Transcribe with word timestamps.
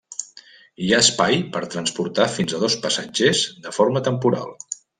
Hi 0.85 0.93
ha 0.95 1.01
espai 1.05 1.37
per 1.57 1.61
transportar 1.75 2.27
fins 2.37 2.55
a 2.55 2.63
dos 2.65 2.79
passatgers 2.87 3.45
de 3.69 3.77
forma 3.79 4.05
temporal. 4.09 4.53